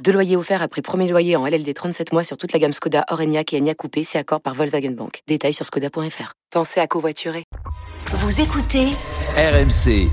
[0.00, 3.04] Deux loyers offerts après premier loyer en LLD 37 mois sur toute la gamme Skoda,
[3.10, 5.20] Orenia et Enya Coupé, c'est accord par Volkswagen Bank.
[5.28, 6.32] Détails sur skoda.fr.
[6.50, 7.44] Pensez à covoiturer.
[8.08, 8.86] Vous écoutez
[9.36, 10.08] RMC.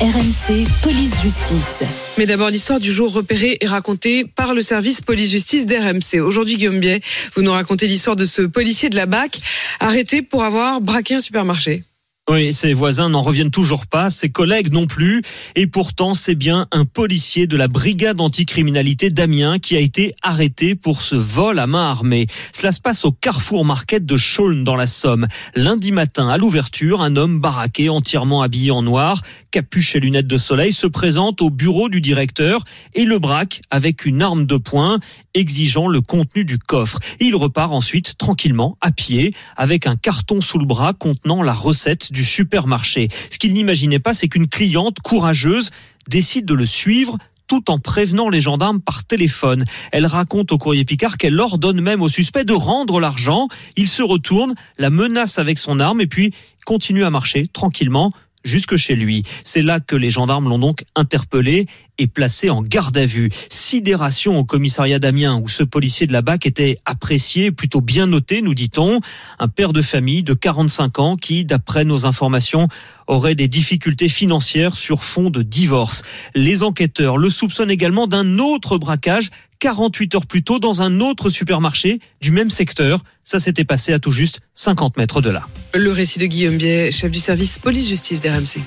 [0.00, 1.82] RMC Police Justice.
[2.18, 6.20] Mais d'abord, l'histoire du jour repérée et racontée par le service police-justice d'RMC.
[6.20, 7.00] Aujourd'hui, Guillaume Biet,
[7.34, 9.38] vous nous racontez l'histoire de ce policier de la BAC
[9.80, 11.84] arrêté pour avoir braqué un supermarché.
[12.30, 15.22] Oui, ses voisins n'en reviennent toujours pas, ses collègues non plus.
[15.56, 20.76] Et pourtant, c'est bien un policier de la brigade anticriminalité d'Amiens qui a été arrêté
[20.76, 22.28] pour ce vol à main armée.
[22.52, 25.26] Cela se passe au Carrefour Market de Chaulnes dans la Somme.
[25.56, 30.38] Lundi matin, à l'ouverture, un homme baraqué, entièrement habillé en noir, capuche et lunettes de
[30.38, 35.00] soleil, se présente au bureau du directeur et le braque avec une arme de poing,
[35.34, 37.00] exigeant le contenu du coffre.
[37.18, 42.11] Il repart ensuite tranquillement, à pied, avec un carton sous le bras contenant la recette
[42.12, 43.08] du supermarché.
[43.30, 45.70] Ce qu'il n'imaginait pas, c'est qu'une cliente courageuse
[46.08, 47.18] décide de le suivre
[47.48, 49.64] tout en prévenant les gendarmes par téléphone.
[49.90, 53.48] Elle raconte au courrier Picard qu'elle ordonne même au suspect de rendre l'argent.
[53.76, 56.32] Il se retourne, la menace avec son arme et puis
[56.64, 58.12] continue à marcher tranquillement
[58.44, 59.22] jusque chez lui.
[59.44, 61.66] C'est là que les gendarmes l'ont donc interpellé
[61.98, 63.30] et placé en garde à vue.
[63.48, 68.42] Sidération au commissariat d'Amiens où ce policier de la BAC était apprécié, plutôt bien noté,
[68.42, 69.00] nous dit-on.
[69.38, 72.68] Un père de famille de 45 ans qui, d'après nos informations,
[73.06, 76.02] aurait des difficultés financières sur fond de divorce.
[76.34, 81.30] Les enquêteurs le soupçonnent également d'un autre braquage 48 heures plus tôt dans un autre
[81.30, 83.04] supermarché du même secteur.
[83.22, 85.46] Ça s'était passé à tout juste 50 mètres de là.
[85.74, 88.60] Le récit de Guillaume Biet, chef du service police-justice d'RMC.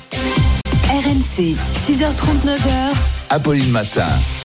[0.89, 1.55] RMC,
[1.87, 2.95] 6h39h.
[3.29, 4.07] Apolline Matin.